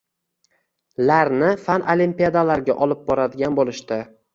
larni 1.11 1.51
fan 1.67 1.87
olimpiadalariga 1.97 2.81
olib 2.87 3.09
boradigan 3.15 3.63
boʻlishdi. 3.65 4.07